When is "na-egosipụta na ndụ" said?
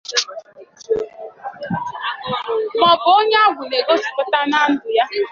3.69-4.87